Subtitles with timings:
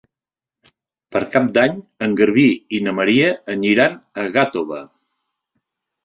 [1.15, 2.45] Per Cap d'Any en Garbí
[2.77, 3.93] i na Maria aniran
[4.23, 4.79] a Gàtova.